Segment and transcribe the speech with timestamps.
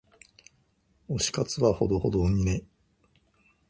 [1.07, 2.63] 推し活はほどほどにね。